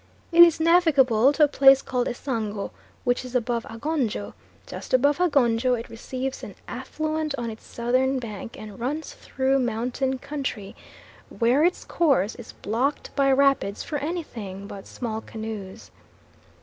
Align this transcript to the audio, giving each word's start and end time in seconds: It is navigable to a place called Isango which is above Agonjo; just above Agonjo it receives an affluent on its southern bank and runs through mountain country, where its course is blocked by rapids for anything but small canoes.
It 0.31 0.41
is 0.41 0.59
navigable 0.59 1.31
to 1.33 1.43
a 1.43 1.47
place 1.47 1.83
called 1.83 2.07
Isango 2.07 2.71
which 3.03 3.23
is 3.23 3.35
above 3.35 3.67
Agonjo; 3.69 4.33
just 4.65 4.95
above 4.95 5.19
Agonjo 5.19 5.75
it 5.75 5.89
receives 5.89 6.41
an 6.41 6.55
affluent 6.67 7.35
on 7.37 7.51
its 7.51 7.63
southern 7.67 8.17
bank 8.17 8.57
and 8.57 8.79
runs 8.79 9.13
through 9.13 9.59
mountain 9.59 10.17
country, 10.17 10.75
where 11.29 11.63
its 11.63 11.83
course 11.85 12.33
is 12.33 12.51
blocked 12.63 13.15
by 13.15 13.31
rapids 13.31 13.83
for 13.83 13.97
anything 13.97 14.65
but 14.65 14.87
small 14.87 15.21
canoes. 15.21 15.91